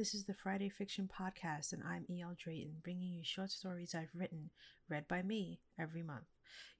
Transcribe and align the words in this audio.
This 0.00 0.14
is 0.14 0.24
the 0.24 0.32
Friday 0.32 0.70
Fiction 0.70 1.10
Podcast, 1.14 1.74
and 1.74 1.82
I'm 1.86 2.06
E.L. 2.08 2.34
Drayton, 2.34 2.76
bringing 2.82 3.12
you 3.12 3.22
short 3.22 3.50
stories 3.50 3.94
I've 3.94 4.08
written, 4.14 4.48
read 4.88 5.06
by 5.06 5.20
me, 5.20 5.60
every 5.78 6.02
month. 6.02 6.24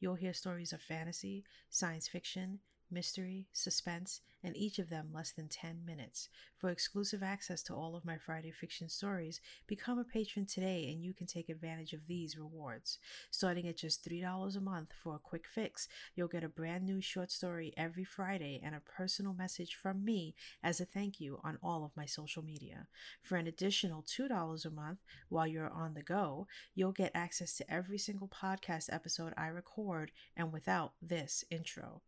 You'll 0.01 0.15
hear 0.15 0.33
stories 0.33 0.73
of 0.73 0.81
fantasy, 0.81 1.45
science 1.69 2.09
fiction, 2.09 2.61
mystery, 2.91 3.47
suspense, 3.53 4.21
and 4.43 4.57
each 4.57 4.79
of 4.79 4.89
them 4.89 5.09
less 5.13 5.33
than 5.33 5.49
10 5.49 5.85
minutes. 5.85 6.29
For 6.57 6.71
exclusive 6.71 7.23
access 7.23 7.63
to 7.65 7.75
all 7.75 7.95
of 7.95 8.05
my 8.05 8.17
Friday 8.17 8.51
fiction 8.51 8.89
stories, 8.89 9.41
become 9.67 9.99
a 9.99 10.05
patron 10.05 10.47
today 10.47 10.91
and 10.91 11.03
you 11.05 11.13
can 11.13 11.27
take 11.27 11.49
advantage 11.49 11.93
of 11.93 12.07
these 12.07 12.39
rewards. 12.39 12.99
Starting 13.31 13.67
at 13.69 13.77
just 13.77 14.09
$3 14.09 14.57
a 14.57 14.61
month 14.61 14.91
for 15.03 15.15
a 15.15 15.19
quick 15.19 15.47
fix, 15.47 15.89
you'll 16.15 16.29
get 16.29 16.45
a 16.45 16.49
brand 16.49 16.85
new 16.85 17.01
short 17.01 17.31
story 17.31 17.73
every 17.77 18.05
Friday 18.05 18.61
and 18.63 18.75
a 18.75 18.81
personal 18.81 19.35
message 19.35 19.75
from 19.75 20.05
me 20.05 20.35
as 20.63 20.81
a 20.81 20.85
thank 20.85 21.21
you 21.21 21.41
on 21.45 21.59
all 21.63 21.85
of 21.85 21.97
my 21.97 22.07
social 22.07 22.43
media. 22.43 22.87
For 23.23 23.37
an 23.37 23.47
additional 23.47 24.03
$2 24.03 24.65
a 24.65 24.71
month 24.71 25.01
while 25.29 25.47
you're 25.47 25.71
on 25.71 25.95
the 25.95 26.03
go, 26.03 26.47
you'll 26.75 26.93
get 26.93 27.13
access 27.15 27.57
to 27.57 27.73
every 27.73 27.99
single 27.99 28.29
podcast 28.29 28.93
episode 28.93 29.35
I 29.37 29.49
record 29.49 30.13
and 30.37 30.53
without 30.53 30.93
this 31.03 31.45
intro. 31.51 32.03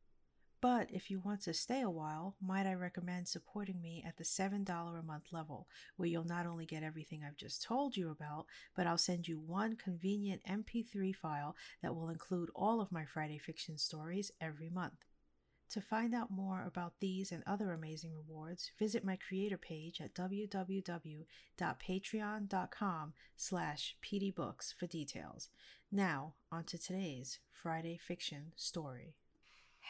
But 0.63 0.89
if 0.93 1.11
you 1.11 1.19
want 1.19 1.41
to 1.43 1.53
stay 1.53 1.81
a 1.81 1.91
while, 1.91 2.37
might 2.41 2.69
I 2.69 2.75
recommend 2.75 3.27
supporting 3.27 3.83
me 3.83 4.05
at 4.07 4.17
the 4.17 4.23
$7 4.23 4.65
a 4.65 5.03
month 5.03 5.33
level, 5.33 5.67
where 5.97 6.09
you'll 6.09 6.23
not 6.23 6.47
only 6.47 6.67
get 6.67 6.85
everything 6.85 7.25
I've 7.25 7.37
just 7.37 7.65
told 7.65 7.97
you 7.97 8.11
about, 8.11 8.47
but 8.77 8.87
I'll 8.87 8.97
send 8.97 9.27
you 9.27 9.41
one 9.41 9.75
convenient 9.75 10.45
MP3 10.49 11.17
file 11.17 11.57
that 11.83 11.97
will 11.97 12.09
include 12.09 12.51
all 12.55 12.81
of 12.81 12.93
my 12.93 13.05
Friday 13.05 13.39
fiction 13.39 13.77
stories 13.77 14.31
every 14.41 14.71
month. 14.71 15.05
To 15.71 15.81
find 15.81 16.15
out 16.15 16.31
more 16.31 16.63
about 16.65 17.01
these 17.01 17.33
and 17.33 17.43
other 17.45 17.73
amazing 17.73 18.13
rewards, 18.15 18.71
visit 18.79 19.05
my 19.05 19.17
creator 19.17 19.59
page 19.59 20.01
at 20.01 20.15
www.patreon.com 20.15 23.13
slash 23.37 23.97
pdbooks 24.01 24.73
for 24.79 24.87
details. 24.87 25.49
Now, 25.91 26.35
on 26.53 26.63
to 26.65 26.79
today's 26.79 27.41
Friday 27.51 27.99
fiction 28.01 28.53
story. 28.55 29.17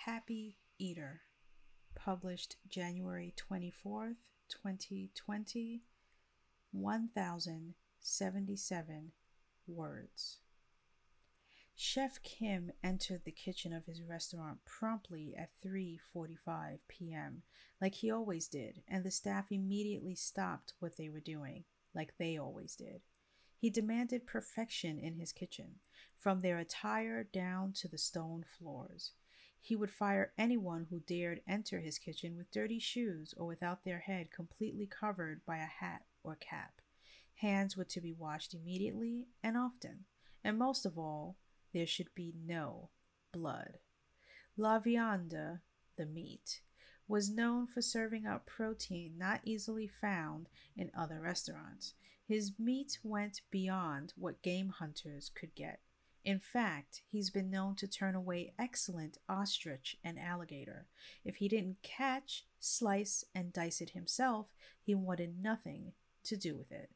Happy 0.06 0.56
Eater, 0.80 1.20
published 1.94 2.56
January 2.68 3.32
24th, 3.38 4.16
2020, 4.48 5.82
1077 6.72 9.12
words. 9.68 10.38
Chef 11.76 12.20
Kim 12.24 12.72
entered 12.82 13.22
the 13.24 13.30
kitchen 13.30 13.72
of 13.72 13.86
his 13.86 14.02
restaurant 14.02 14.64
promptly 14.64 15.36
at 15.38 15.50
3:45 15.64 16.80
p.m., 16.88 17.44
like 17.80 17.94
he 17.94 18.10
always 18.10 18.48
did, 18.48 18.82
and 18.88 19.04
the 19.04 19.10
staff 19.12 19.52
immediately 19.52 20.16
stopped 20.16 20.72
what 20.80 20.96
they 20.96 21.08
were 21.08 21.20
doing, 21.20 21.62
like 21.94 22.14
they 22.18 22.36
always 22.36 22.74
did. 22.74 23.02
He 23.56 23.70
demanded 23.70 24.26
perfection 24.26 24.98
in 24.98 25.14
his 25.14 25.30
kitchen, 25.30 25.76
from 26.18 26.40
their 26.40 26.58
attire 26.58 27.22
down 27.22 27.72
to 27.74 27.86
the 27.86 27.98
stone 27.98 28.44
floors. 28.58 29.12
He 29.64 29.76
would 29.76 29.90
fire 29.90 30.32
anyone 30.36 30.88
who 30.90 30.98
dared 30.98 31.40
enter 31.46 31.78
his 31.78 31.96
kitchen 31.96 32.36
with 32.36 32.50
dirty 32.50 32.80
shoes 32.80 33.32
or 33.36 33.46
without 33.46 33.84
their 33.84 34.00
head 34.00 34.32
completely 34.32 34.86
covered 34.86 35.46
by 35.46 35.58
a 35.58 35.66
hat 35.66 36.02
or 36.24 36.34
cap. 36.34 36.80
Hands 37.36 37.76
were 37.76 37.84
to 37.84 38.00
be 38.00 38.12
washed 38.12 38.54
immediately 38.54 39.28
and 39.40 39.56
often, 39.56 40.04
and 40.42 40.58
most 40.58 40.84
of 40.84 40.98
all, 40.98 41.36
there 41.72 41.86
should 41.86 42.12
be 42.12 42.34
no 42.44 42.90
blood. 43.32 43.78
La 44.56 44.80
viande, 44.80 45.60
the 45.96 46.06
meat, 46.06 46.60
was 47.06 47.30
known 47.30 47.68
for 47.68 47.82
serving 47.82 48.26
up 48.26 48.46
protein 48.46 49.14
not 49.16 49.42
easily 49.44 49.86
found 49.86 50.48
in 50.76 50.90
other 50.92 51.20
restaurants. 51.20 51.94
His 52.26 52.58
meat 52.58 52.98
went 53.04 53.42
beyond 53.50 54.12
what 54.16 54.42
game 54.42 54.70
hunters 54.70 55.30
could 55.32 55.54
get. 55.54 55.80
In 56.24 56.38
fact, 56.38 57.02
he's 57.10 57.30
been 57.30 57.50
known 57.50 57.74
to 57.76 57.88
turn 57.88 58.14
away 58.14 58.52
excellent 58.58 59.18
ostrich 59.28 59.96
and 60.04 60.18
alligator. 60.18 60.86
If 61.24 61.36
he 61.36 61.48
didn't 61.48 61.82
catch, 61.82 62.44
slice, 62.60 63.24
and 63.34 63.52
dice 63.52 63.80
it 63.80 63.90
himself, 63.90 64.54
he 64.80 64.94
wanted 64.94 65.42
nothing 65.42 65.92
to 66.24 66.36
do 66.36 66.56
with 66.56 66.70
it. 66.70 66.90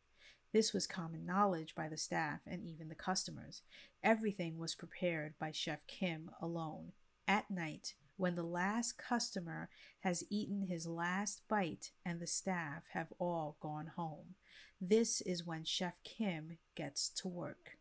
This 0.53 0.73
was 0.73 0.87
common 0.87 1.27
knowledge 1.27 1.75
by 1.75 1.89
the 1.89 1.97
staff 1.97 2.41
and 2.47 2.63
even 2.63 2.89
the 2.89 2.95
customers. 2.95 3.63
Everything 4.03 4.59
was 4.59 4.77
prepared 4.77 5.35
by 5.41 5.51
Chef 5.51 5.87
Kim 5.89 6.31
alone, 6.41 6.93
at 7.27 7.51
night, 7.51 7.95
when 8.17 8.37
the 8.37 8.45
last 8.45 8.97
customer 8.97 9.69
has 10.01 10.25
eaten 10.31 10.63
his 10.63 10.87
last 10.87 11.43
bite 11.49 11.91
and 12.05 12.21
the 12.21 12.27
staff 12.27 12.85
have 12.93 13.13
all 13.19 13.57
gone 13.61 13.89
home. 13.97 14.37
This 14.81 15.21
is 15.21 15.45
when 15.45 15.65
Chef 15.65 16.03
Kim 16.05 16.59
gets 16.75 17.09
to 17.11 17.29
work. 17.29 17.76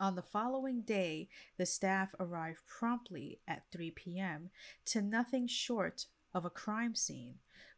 On 0.00 0.16
the 0.16 0.22
following 0.22 0.82
day, 0.82 1.28
the 1.56 1.66
staff 1.66 2.14
arrived 2.18 2.60
promptly 2.66 3.40
at 3.46 3.70
3 3.70 3.92
p.m. 3.92 4.50
to 4.86 5.00
nothing 5.00 5.46
short 5.46 6.06
of 6.34 6.44
a 6.44 6.50
crime 6.50 6.94
scene. 6.94 7.36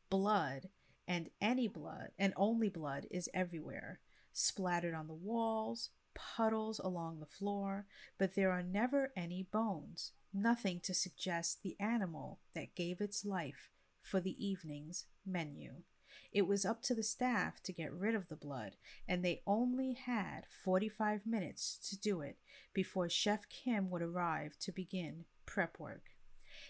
Blood, 0.09 0.71
and 1.06 1.31
any 1.41 1.69
blood, 1.69 2.10
and 2.19 2.32
only 2.37 2.69
blood, 2.69 3.06
is 3.10 3.28
everywhere, 3.34 4.00
splattered 4.32 4.94
on 4.94 5.06
the 5.06 5.15
walls, 5.15 5.91
puddles 6.15 6.78
along 6.78 7.21
the 7.21 7.26
floor, 7.26 7.87
but 8.19 8.34
there 8.34 8.50
are 8.50 8.62
never 8.62 9.12
any 9.15 9.43
bones, 9.43 10.12
nothing 10.32 10.81
to 10.81 10.94
suggest 10.94 11.62
the 11.62 11.76
animal 11.78 12.41
that 12.55 12.75
gave 12.75 13.00
its 13.00 13.25
life 13.25 13.71
for 14.00 14.21
the 14.21 14.44
evening's 14.44 15.05
menu. 15.26 15.82
It 16.32 16.47
was 16.47 16.65
up 16.65 16.82
to 16.82 16.94
the 16.94 17.03
staff 17.03 17.62
to 17.62 17.72
get 17.72 17.93
rid 17.93 18.15
of 18.15 18.28
the 18.28 18.37
blood, 18.37 18.77
and 19.06 19.25
they 19.25 19.43
only 19.47 19.94
had 19.94 20.47
45 20.65 21.27
minutes 21.27 21.78
to 21.91 21.99
do 21.99 22.21
it 22.21 22.38
before 22.72 23.09
Chef 23.09 23.49
Kim 23.49 23.91
would 23.91 24.03
arrive 24.03 24.59
to 24.60 24.72
begin 24.72 25.25
prep 25.44 25.78
work. 25.78 26.10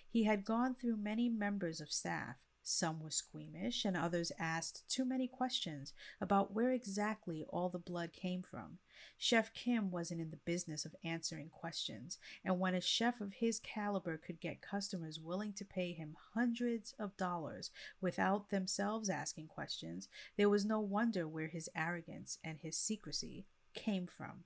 He 0.08 0.24
had 0.24 0.44
gone 0.44 0.74
through 0.74 0.96
many 0.96 1.28
members 1.28 1.80
of 1.80 1.92
staff, 1.92 2.36
some 2.66 3.00
were 3.00 3.10
squeamish, 3.10 3.84
and 3.84 3.96
others 3.96 4.32
asked 4.38 4.88
too 4.88 5.04
many 5.04 5.28
questions 5.28 5.92
about 6.20 6.52
where 6.52 6.72
exactly 6.72 7.44
all 7.48 7.68
the 7.68 7.78
blood 7.78 8.12
came 8.12 8.42
from. 8.42 8.78
Chef 9.16 9.52
Kim 9.54 9.90
wasn't 9.90 10.20
in 10.20 10.30
the 10.30 10.36
business 10.38 10.84
of 10.84 10.96
answering 11.04 11.48
questions, 11.48 12.18
and 12.44 12.58
when 12.58 12.74
a 12.74 12.80
chef 12.80 13.20
of 13.20 13.34
his 13.34 13.60
caliber 13.60 14.16
could 14.16 14.40
get 14.40 14.60
customers 14.60 15.20
willing 15.20 15.52
to 15.52 15.64
pay 15.64 15.92
him 15.92 16.16
hundreds 16.34 16.92
of 16.98 17.16
dollars 17.16 17.70
without 18.00 18.50
themselves 18.50 19.08
asking 19.08 19.46
questions, 19.46 20.08
there 20.36 20.48
was 20.48 20.64
no 20.64 20.80
wonder 20.80 21.28
where 21.28 21.48
his 21.48 21.70
arrogance 21.76 22.38
and 22.42 22.58
his 22.60 22.76
secrecy 22.76 23.46
came 23.74 24.06
from. 24.06 24.44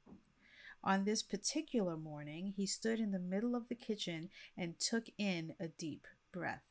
On 0.85 1.05
this 1.05 1.23
particular 1.23 1.97
morning, 1.97 2.55
he 2.57 2.67
stood 2.67 3.01
in 3.01 3.13
the 3.13 3.19
middle 3.19 3.55
of 3.55 3.69
the 3.69 3.75
kitchen 3.75 4.29
and 4.57 4.79
took 4.79 5.07
in 5.19 5.55
a 5.59 5.69
deep 5.69 6.07
breath. 6.33 6.70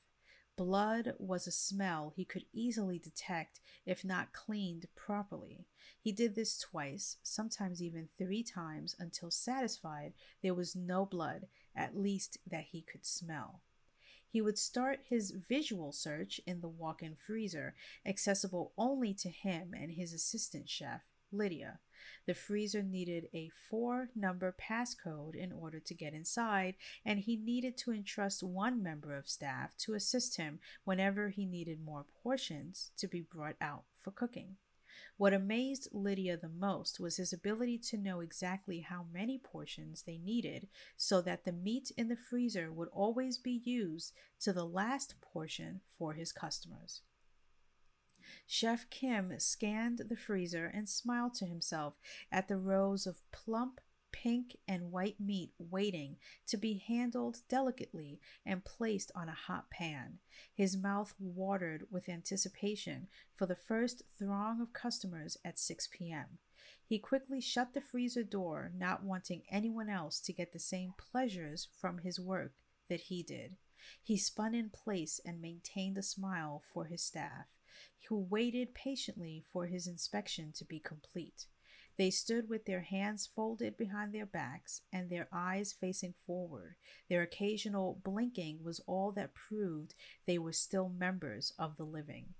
Blood 0.59 1.13
was 1.19 1.47
a 1.47 1.53
smell 1.53 2.11
he 2.13 2.25
could 2.25 2.43
easily 2.51 2.99
detect 2.99 3.61
if 3.85 4.03
not 4.03 4.33
cleaned 4.33 4.87
properly. 4.93 5.65
He 6.01 6.11
did 6.11 6.35
this 6.35 6.57
twice, 6.57 7.15
sometimes 7.23 7.81
even 7.81 8.09
three 8.17 8.43
times, 8.43 8.93
until 8.99 9.31
satisfied 9.31 10.11
there 10.43 10.53
was 10.53 10.75
no 10.75 11.05
blood, 11.05 11.47
at 11.73 11.95
least 11.95 12.39
that 12.45 12.65
he 12.71 12.81
could 12.81 13.05
smell. 13.05 13.61
He 14.27 14.41
would 14.41 14.57
start 14.57 14.99
his 15.07 15.31
visual 15.31 15.93
search 15.93 16.41
in 16.45 16.59
the 16.59 16.67
walk 16.67 17.01
in 17.01 17.15
freezer, 17.15 17.73
accessible 18.05 18.73
only 18.77 19.13
to 19.13 19.29
him 19.29 19.73
and 19.73 19.93
his 19.93 20.11
assistant 20.11 20.69
chef, 20.69 21.03
Lydia. 21.31 21.79
The 22.25 22.33
freezer 22.33 22.83
needed 22.83 23.29
a 23.33 23.49
four 23.69 24.09
number 24.15 24.55
passcode 24.59 25.35
in 25.35 25.51
order 25.51 25.79
to 25.79 25.93
get 25.93 26.13
inside, 26.13 26.75
and 27.05 27.19
he 27.19 27.35
needed 27.35 27.77
to 27.77 27.91
entrust 27.91 28.43
one 28.43 28.81
member 28.81 29.15
of 29.15 29.27
staff 29.27 29.75
to 29.79 29.93
assist 29.93 30.37
him 30.37 30.59
whenever 30.83 31.29
he 31.29 31.45
needed 31.45 31.83
more 31.83 32.05
portions 32.23 32.91
to 32.97 33.07
be 33.07 33.21
brought 33.21 33.55
out 33.61 33.83
for 33.97 34.11
cooking. 34.11 34.57
What 35.17 35.33
amazed 35.33 35.89
Lydia 35.91 36.37
the 36.37 36.49
most 36.49 36.99
was 36.99 37.17
his 37.17 37.33
ability 37.33 37.77
to 37.89 37.97
know 37.97 38.21
exactly 38.21 38.79
how 38.79 39.05
many 39.11 39.37
portions 39.37 40.03
they 40.03 40.17
needed 40.17 40.67
so 40.95 41.21
that 41.21 41.43
the 41.43 41.51
meat 41.51 41.91
in 41.97 42.07
the 42.07 42.15
freezer 42.15 42.71
would 42.71 42.89
always 42.89 43.37
be 43.37 43.61
used 43.63 44.13
to 44.41 44.53
the 44.53 44.65
last 44.65 45.15
portion 45.21 45.81
for 45.97 46.13
his 46.13 46.31
customers. 46.31 47.01
Chef 48.45 48.89
Kim 48.89 49.39
scanned 49.39 50.03
the 50.09 50.15
freezer 50.15 50.65
and 50.65 50.87
smiled 50.87 51.33
to 51.35 51.45
himself 51.45 51.95
at 52.31 52.47
the 52.47 52.57
rows 52.57 53.05
of 53.07 53.21
plump 53.31 53.81
pink 54.11 54.57
and 54.67 54.91
white 54.91 55.19
meat 55.19 55.51
waiting 55.57 56.17
to 56.47 56.57
be 56.57 56.83
handled 56.87 57.37
delicately 57.47 58.19
and 58.45 58.65
placed 58.65 59.11
on 59.15 59.29
a 59.29 59.33
hot 59.47 59.69
pan. 59.69 60.19
His 60.53 60.75
mouth 60.75 61.13
watered 61.19 61.85
with 61.89 62.09
anticipation 62.09 63.07
for 63.35 63.45
the 63.45 63.55
first 63.55 64.03
throng 64.17 64.61
of 64.61 64.73
customers 64.73 65.37
at 65.45 65.59
6 65.59 65.89
p.m. 65.91 66.39
He 66.85 66.99
quickly 66.99 67.39
shut 67.39 67.73
the 67.73 67.81
freezer 67.81 68.23
door, 68.23 68.71
not 68.75 69.03
wanting 69.03 69.43
anyone 69.49 69.89
else 69.89 70.19
to 70.21 70.33
get 70.33 70.53
the 70.53 70.59
same 70.59 70.93
pleasures 70.97 71.67
from 71.79 71.99
his 71.99 72.19
work 72.19 72.53
that 72.89 73.01
he 73.01 73.21
did. 73.23 73.57
He 74.01 74.17
spun 74.17 74.55
in 74.55 74.69
place 74.69 75.21
and 75.23 75.39
maintained 75.39 75.97
a 75.97 76.03
smile 76.03 76.63
for 76.73 76.85
his 76.85 77.03
staff. 77.03 77.45
Who 78.07 78.17
waited 78.17 78.73
patiently 78.73 79.43
for 79.51 79.67
his 79.67 79.87
inspection 79.87 80.51
to 80.53 80.65
be 80.65 80.79
complete. 80.79 81.45
They 81.97 82.11
stood 82.11 82.47
with 82.49 82.65
their 82.65 82.81
hands 82.81 83.27
folded 83.27 83.75
behind 83.77 84.13
their 84.13 84.25
backs 84.25 84.81
and 84.91 85.09
their 85.09 85.27
eyes 85.33 85.73
facing 85.73 86.13
forward. 86.25 86.75
Their 87.09 87.21
occasional 87.21 87.99
blinking 88.03 88.63
was 88.63 88.79
all 88.87 89.11
that 89.13 89.33
proved 89.33 89.95
they 90.25 90.39
were 90.39 90.53
still 90.53 90.89
members 90.89 91.53
of 91.59 91.75
the 91.75 91.83
living. 91.83 92.35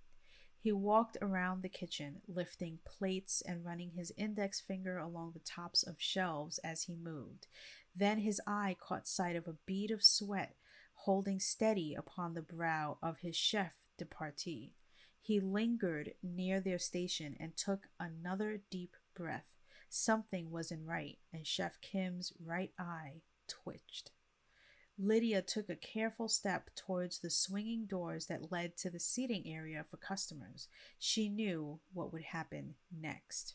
He 0.61 0.71
walked 0.71 1.17
around 1.21 1.61
the 1.61 1.69
kitchen, 1.69 2.21
lifting 2.27 2.79
plates 2.85 3.41
and 3.45 3.65
running 3.65 3.91
his 3.91 4.11
index 4.17 4.59
finger 4.59 4.97
along 4.97 5.31
the 5.31 5.39
tops 5.39 5.83
of 5.83 6.01
shelves 6.01 6.57
as 6.59 6.83
he 6.83 6.95
moved. 6.95 7.47
Then 7.95 8.19
his 8.19 8.41
eye 8.47 8.75
caught 8.79 9.07
sight 9.07 9.35
of 9.35 9.47
a 9.47 9.57
bead 9.65 9.91
of 9.91 10.03
sweat 10.03 10.55
holding 11.03 11.39
steady 11.39 11.95
upon 11.95 12.33
the 12.33 12.41
brow 12.41 12.97
of 13.01 13.19
his 13.19 13.35
chef 13.35 13.77
de 13.97 14.05
partie. 14.05 14.73
He 15.29 15.39
lingered 15.39 16.15
near 16.23 16.59
their 16.59 16.79
station 16.79 17.37
and 17.39 17.55
took 17.55 17.89
another 17.99 18.61
deep 18.71 18.95
breath. 19.13 19.45
Something 19.87 20.49
wasn't 20.49 20.87
right, 20.87 21.19
and 21.31 21.45
Chef 21.45 21.79
Kim's 21.81 22.33
right 22.43 22.71
eye 22.79 23.21
twitched. 23.47 24.09
Lydia 24.97 25.43
took 25.43 25.69
a 25.69 25.75
careful 25.75 26.29
step 26.29 26.71
towards 26.75 27.19
the 27.19 27.29
swinging 27.29 27.85
doors 27.85 28.25
that 28.25 28.51
led 28.51 28.75
to 28.77 28.89
the 28.89 28.99
seating 28.99 29.43
area 29.45 29.85
for 29.87 29.97
customers. 29.97 30.67
She 30.97 31.29
knew 31.29 31.79
what 31.93 32.11
would 32.11 32.23
happen 32.23 32.73
next. 32.91 33.53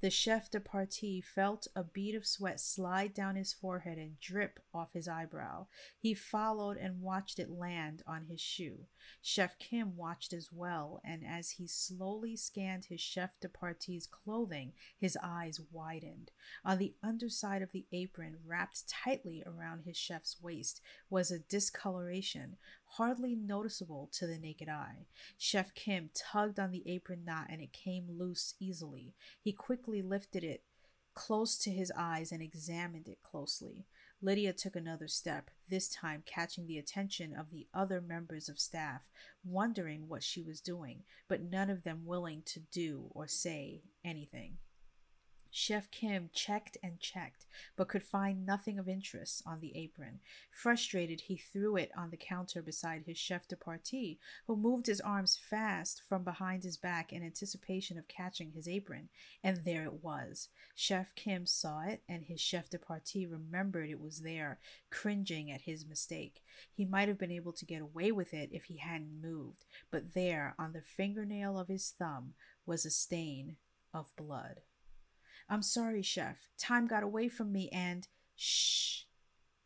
The 0.00 0.10
chef 0.10 0.50
de 0.50 0.60
partie 0.60 1.20
felt 1.20 1.66
a 1.76 1.84
bead 1.84 2.14
of 2.14 2.26
sweat 2.26 2.58
slide 2.58 3.12
down 3.12 3.36
his 3.36 3.52
forehead 3.52 3.98
and 3.98 4.18
drip 4.18 4.58
off 4.72 4.94
his 4.94 5.06
eyebrow. 5.06 5.66
He 5.98 6.14
followed 6.14 6.78
and 6.78 7.02
watched 7.02 7.38
it 7.38 7.50
land 7.50 8.02
on 8.06 8.24
his 8.24 8.40
shoe. 8.40 8.86
Chef 9.20 9.58
Kim 9.58 9.96
watched 9.96 10.32
as 10.32 10.50
well, 10.50 11.02
and 11.04 11.22
as 11.26 11.52
he 11.52 11.66
slowly 11.66 12.34
scanned 12.34 12.86
his 12.86 13.00
chef 13.00 13.38
de 13.40 13.48
partie's 13.48 14.06
clothing, 14.06 14.72
his 14.96 15.18
eyes 15.22 15.60
widened. 15.70 16.30
On 16.64 16.78
the 16.78 16.94
underside 17.02 17.60
of 17.60 17.72
the 17.72 17.86
apron, 17.92 18.38
wrapped 18.46 18.88
tightly 18.88 19.42
around 19.44 19.82
his 19.82 19.98
chef's 19.98 20.40
waist, 20.40 20.80
was 21.10 21.30
a 21.30 21.38
discoloration, 21.38 22.56
hardly 22.96 23.34
noticeable 23.34 24.08
to 24.12 24.26
the 24.26 24.38
naked 24.38 24.68
eye. 24.68 25.06
Chef 25.36 25.74
Kim 25.74 26.10
tugged 26.14 26.58
on 26.58 26.70
the 26.70 26.82
apron 26.86 27.24
knot 27.24 27.46
and 27.50 27.60
it 27.60 27.72
came 27.72 28.06
loose 28.08 28.54
easily. 28.58 29.14
He 29.40 29.52
quickly 29.52 29.89
lifted 29.90 30.44
it 30.44 30.62
close 31.14 31.58
to 31.58 31.70
his 31.70 31.92
eyes 31.96 32.32
and 32.32 32.42
examined 32.42 33.08
it 33.08 33.18
closely. 33.22 33.84
Lydia 34.22 34.52
took 34.52 34.76
another 34.76 35.08
step, 35.08 35.50
this 35.68 35.88
time 35.88 36.22
catching 36.24 36.66
the 36.66 36.78
attention 36.78 37.34
of 37.34 37.50
the 37.50 37.66
other 37.74 38.00
members 38.00 38.48
of 38.48 38.58
staff, 38.58 39.02
wondering 39.44 40.08
what 40.08 40.22
she 40.22 40.42
was 40.42 40.60
doing, 40.60 41.02
but 41.28 41.42
none 41.42 41.70
of 41.70 41.82
them 41.82 42.06
willing 42.06 42.42
to 42.46 42.60
do 42.60 43.10
or 43.10 43.26
say 43.26 43.82
anything. 44.04 44.58
Chef 45.50 45.90
Kim 45.90 46.30
checked 46.32 46.76
and 46.82 47.00
checked, 47.00 47.46
but 47.76 47.88
could 47.88 48.04
find 48.04 48.46
nothing 48.46 48.78
of 48.78 48.88
interest 48.88 49.42
on 49.44 49.60
the 49.60 49.76
apron. 49.76 50.20
Frustrated, 50.50 51.22
he 51.22 51.36
threw 51.36 51.76
it 51.76 51.90
on 51.96 52.10
the 52.10 52.16
counter 52.16 52.62
beside 52.62 53.02
his 53.02 53.18
chef 53.18 53.48
de 53.48 53.56
partie, 53.56 54.20
who 54.46 54.56
moved 54.56 54.86
his 54.86 55.00
arms 55.00 55.36
fast 55.36 56.02
from 56.08 56.22
behind 56.22 56.62
his 56.62 56.76
back 56.76 57.12
in 57.12 57.24
anticipation 57.24 57.98
of 57.98 58.06
catching 58.06 58.52
his 58.52 58.68
apron. 58.68 59.08
And 59.42 59.64
there 59.64 59.84
it 59.84 60.04
was. 60.04 60.48
Chef 60.74 61.14
Kim 61.16 61.46
saw 61.46 61.82
it, 61.82 62.02
and 62.08 62.24
his 62.24 62.40
chef 62.40 62.70
de 62.70 62.78
partie 62.78 63.26
remembered 63.26 63.90
it 63.90 64.00
was 64.00 64.20
there, 64.20 64.60
cringing 64.88 65.50
at 65.50 65.62
his 65.62 65.84
mistake. 65.84 66.42
He 66.72 66.84
might 66.84 67.08
have 67.08 67.18
been 67.18 67.32
able 67.32 67.52
to 67.54 67.66
get 67.66 67.82
away 67.82 68.12
with 68.12 68.32
it 68.32 68.50
if 68.52 68.64
he 68.64 68.76
hadn't 68.76 69.20
moved, 69.20 69.64
but 69.90 70.14
there, 70.14 70.54
on 70.58 70.72
the 70.72 70.82
fingernail 70.82 71.58
of 71.58 71.68
his 71.68 71.90
thumb, 71.90 72.34
was 72.64 72.84
a 72.84 72.90
stain 72.90 73.56
of 73.92 74.14
blood. 74.16 74.60
I'm 75.50 75.62
sorry, 75.62 76.02
Chef. 76.02 76.48
Time 76.56 76.86
got 76.86 77.02
away 77.02 77.28
from 77.28 77.52
me 77.52 77.68
and. 77.70 78.06
Shh. 78.36 79.02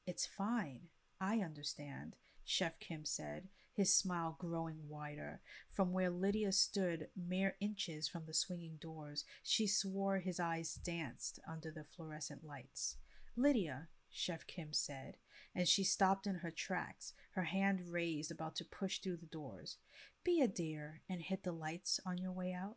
It's 0.07 0.27
fine. 0.27 0.89
I 1.21 1.39
understand, 1.39 2.17
Chef 2.45 2.81
Kim 2.81 3.05
said, 3.05 3.49
his 3.73 3.93
smile 3.95 4.37
growing 4.39 4.89
wider. 4.89 5.41
From 5.71 5.93
where 5.93 6.11
Lydia 6.11 6.53
stood, 6.53 7.09
mere 7.17 7.57
inches 7.61 8.09
from 8.09 8.25
the 8.27 8.35
swinging 8.35 8.79
doors, 8.81 9.25
she 9.43 9.67
swore 9.67 10.19
his 10.19 10.41
eyes 10.41 10.75
danced 10.75 11.39
under 11.49 11.71
the 11.71 11.85
fluorescent 11.85 12.45
lights. 12.45 12.97
Lydia, 13.37 13.89
Chef 14.11 14.47
Kim 14.47 14.73
said, 14.73 15.17
and 15.55 15.69
she 15.69 15.85
stopped 15.85 16.27
in 16.27 16.37
her 16.37 16.51
tracks, 16.51 17.13
her 17.33 17.45
hand 17.45 17.83
raised, 17.91 18.31
about 18.31 18.57
to 18.57 18.65
push 18.65 18.99
through 18.99 19.17
the 19.19 19.27
doors. 19.27 19.79
Be 20.25 20.41
a 20.41 20.49
dear 20.49 21.03
and 21.09 21.21
hit 21.21 21.43
the 21.43 21.53
lights 21.53 22.01
on 22.07 22.19
your 22.19 22.33
way 22.33 22.53
out. 22.53 22.77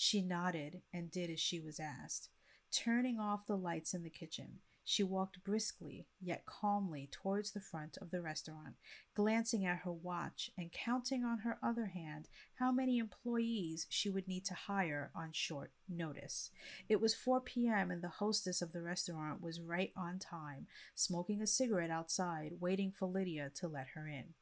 She 0.00 0.22
nodded 0.22 0.82
and 0.94 1.10
did 1.10 1.28
as 1.28 1.40
she 1.40 1.58
was 1.58 1.80
asked. 1.80 2.28
Turning 2.70 3.18
off 3.18 3.48
the 3.48 3.56
lights 3.56 3.94
in 3.94 4.04
the 4.04 4.10
kitchen, 4.10 4.60
she 4.84 5.02
walked 5.02 5.42
briskly 5.42 6.06
yet 6.20 6.46
calmly 6.46 7.08
towards 7.10 7.50
the 7.50 7.60
front 7.60 7.98
of 8.00 8.12
the 8.12 8.22
restaurant, 8.22 8.76
glancing 9.16 9.66
at 9.66 9.80
her 9.80 9.90
watch 9.90 10.52
and 10.56 10.70
counting 10.70 11.24
on 11.24 11.38
her 11.38 11.58
other 11.60 11.86
hand 11.86 12.28
how 12.60 12.70
many 12.70 12.98
employees 12.98 13.88
she 13.90 14.08
would 14.08 14.28
need 14.28 14.44
to 14.44 14.54
hire 14.54 15.10
on 15.16 15.32
short 15.32 15.72
notice. 15.88 16.52
It 16.88 17.00
was 17.00 17.12
4 17.12 17.40
p.m., 17.40 17.90
and 17.90 18.00
the 18.00 18.08
hostess 18.08 18.62
of 18.62 18.70
the 18.70 18.82
restaurant 18.82 19.42
was 19.42 19.60
right 19.60 19.90
on 19.96 20.20
time, 20.20 20.68
smoking 20.94 21.42
a 21.42 21.46
cigarette 21.48 21.90
outside, 21.90 22.52
waiting 22.60 22.92
for 22.92 23.08
Lydia 23.08 23.50
to 23.56 23.66
let 23.66 23.88
her 23.96 24.06
in. 24.06 24.34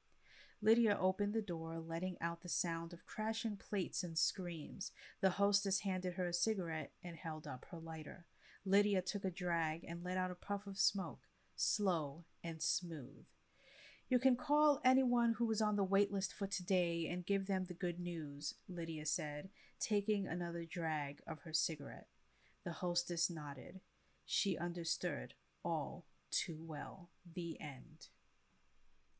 Lydia 0.62 0.96
opened 1.00 1.34
the 1.34 1.42
door, 1.42 1.78
letting 1.78 2.16
out 2.20 2.42
the 2.42 2.48
sound 2.48 2.92
of 2.92 3.06
crashing 3.06 3.56
plates 3.56 4.02
and 4.02 4.16
screams. 4.16 4.90
The 5.20 5.30
hostess 5.30 5.80
handed 5.80 6.14
her 6.14 6.28
a 6.28 6.32
cigarette 6.32 6.92
and 7.04 7.16
held 7.16 7.46
up 7.46 7.66
her 7.70 7.78
lighter. 7.78 8.26
Lydia 8.64 9.02
took 9.02 9.24
a 9.24 9.30
drag 9.30 9.84
and 9.84 10.02
let 10.02 10.16
out 10.16 10.30
a 10.30 10.34
puff 10.34 10.66
of 10.66 10.78
smoke, 10.78 11.20
slow 11.54 12.24
and 12.42 12.60
smooth. 12.62 13.26
You 14.08 14.18
can 14.18 14.36
call 14.36 14.80
anyone 14.84 15.34
who 15.38 15.46
was 15.46 15.60
on 15.60 15.76
the 15.76 15.84
wait 15.84 16.12
list 16.12 16.32
for 16.32 16.46
today 16.46 17.08
and 17.10 17.26
give 17.26 17.46
them 17.46 17.64
the 17.64 17.74
good 17.74 17.98
news, 17.98 18.54
Lydia 18.68 19.04
said, 19.04 19.50
taking 19.80 20.26
another 20.26 20.64
drag 20.64 21.20
of 21.26 21.40
her 21.40 21.52
cigarette. 21.52 22.06
The 22.64 22.72
hostess 22.72 23.28
nodded. 23.28 23.80
She 24.24 24.56
understood 24.56 25.34
all 25.64 26.06
too 26.30 26.58
well. 26.60 27.10
The 27.34 27.60
end. 27.60 28.08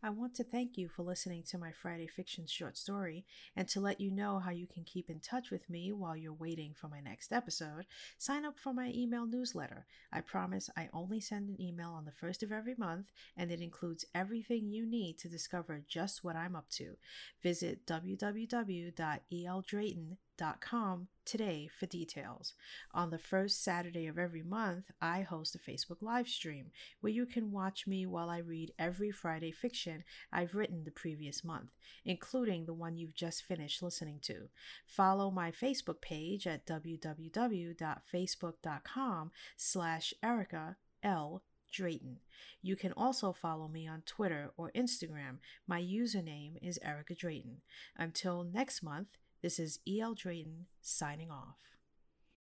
I 0.03 0.11
want 0.11 0.35
to 0.37 0.45
thank 0.45 0.77
you 0.77 0.89
for 0.89 1.03
listening 1.03 1.43
to 1.49 1.59
my 1.59 1.73
Friday 1.73 2.07
Fiction 2.07 2.47
short 2.47 2.77
story 2.77 3.25
and 3.57 3.67
to 3.69 3.81
let 3.81 4.01
you 4.01 4.11
know 4.11 4.39
how 4.39 4.51
you 4.51 4.67
can 4.67 4.85
keep 4.85 5.11
in 5.11 5.21
touch 5.21 5.51
with 5.51 5.69
me 5.69 5.93
while 5.93 6.17
you're 6.17 6.33
waiting 6.33 6.75
for 6.75 6.89
my 6.89 7.01
next 7.01 7.33
episode. 7.33 7.87
Sign 8.19 8.45
up 8.45 8.59
for 8.59 8.73
my 8.73 8.93
email 8.95 9.27
newsletter. 9.27 9.87
I 10.13 10.21
promise 10.21 10.71
I 10.77 10.89
only 10.93 11.21
send 11.21 11.49
an 11.49 11.61
email 11.61 11.91
on 11.91 12.05
the 12.05 12.13
first 12.13 12.43
of 12.43 12.53
every 12.53 12.75
month 12.77 13.07
and 13.37 13.51
it 13.51 13.61
includes 13.61 14.05
everything 14.15 14.69
you 14.69 14.87
need 14.87 15.19
to 15.19 15.29
discover 15.29 15.83
just 15.89 16.23
what 16.23 16.37
I'm 16.37 16.55
up 16.55 16.69
to. 16.71 16.97
Visit 17.43 17.87
www.eldrayton.com 17.87 20.17
com 20.61 21.09
today 21.27 21.69
for 21.79 21.85
details. 21.87 22.55
On 22.95 23.11
the 23.11 23.19
first 23.19 23.63
Saturday 23.63 24.07
of 24.07 24.19
every 24.19 24.43
month, 24.43 24.91
I 25.01 25.23
host 25.23 25.55
a 25.55 25.59
Facebook 25.59 26.01
live 26.01 26.29
stream 26.29 26.71
where 27.01 27.13
you 27.13 27.27
can 27.27 27.53
watch 27.53 27.87
me 27.87 28.07
while 28.07 28.31
I 28.31 28.39
read 28.39 28.73
every 28.79 29.11
Friday 29.11 29.51
fiction 29.51 30.05
I've 30.33 30.55
written 30.55 30.85
the 30.85 30.91
previous 30.91 31.45
month, 31.45 31.71
including 32.05 32.65
the 32.65 32.75
one 32.75 32.97
you've 32.97 33.15
just 33.15 33.43
finished 33.43 33.83
listening 33.83 34.21
to. 34.23 34.49
Follow 34.87 35.31
my 35.31 35.51
Facebook 35.51 36.01
page 36.01 36.47
at 36.47 36.67
www.facebook.com 36.67 39.31
slash 39.57 40.15
Erica 40.23 40.77
L. 41.03 41.43
Drayton. 41.73 42.19
You 42.63 42.77
can 42.77 42.93
also 42.93 43.33
follow 43.33 43.69
me 43.69 43.87
on 43.87 44.03
Twitter 44.07 44.51
or 44.57 44.71
Instagram. 44.75 45.39
My 45.67 45.81
username 45.81 46.57
is 46.63 46.79
Erica 46.83 47.15
Drayton. 47.15 47.61
Until 47.97 48.45
next 48.45 48.83
month, 48.83 49.09
this 49.43 49.59
is 49.59 49.81
E.L. 49.87 50.15
Drayton 50.15 50.67
signing 50.81 51.31
off. 51.31 51.76